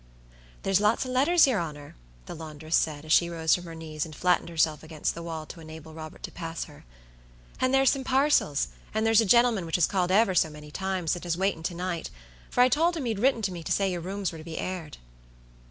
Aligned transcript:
"There's 0.63 0.79
lots 0.79 1.05
of 1.05 1.11
letters, 1.11 1.45
yer 1.45 1.59
honor," 1.59 1.95
the 2.25 2.33
laundress 2.33 2.75
said, 2.75 3.05
as 3.05 3.11
she 3.11 3.29
rose 3.29 3.53
from 3.53 3.65
her 3.65 3.75
knees 3.75 4.03
and 4.03 4.15
flattened 4.15 4.49
herself 4.49 4.81
against 4.81 5.13
the 5.13 5.21
wall 5.21 5.45
to 5.45 5.59
enable 5.59 5.93
Robert 5.93 6.23
to 6.23 6.31
pass 6.31 6.63
her, 6.63 6.85
"and 7.59 7.71
there's 7.71 7.91
some 7.91 8.03
parcels, 8.03 8.69
and 8.95 9.05
there's 9.05 9.21
a 9.21 9.25
gentleman 9.27 9.63
which 9.63 9.75
has 9.75 9.85
called 9.85 10.09
ever 10.11 10.33
so 10.33 10.49
many 10.49 10.71
times, 10.71 11.15
and 11.15 11.23
is 11.23 11.37
waitin' 11.37 11.61
to 11.61 11.75
night, 11.75 12.09
for 12.49 12.61
I 12.61 12.67
towld 12.67 12.97
him 12.97 13.05
you'd 13.05 13.19
written 13.19 13.43
to 13.43 13.51
me 13.51 13.61
to 13.61 13.71
say 13.71 13.91
your 13.91 14.01
rooms 14.01 14.31
were 14.31 14.39
to 14.39 14.43
be 14.43 14.57
aired." 14.57 14.97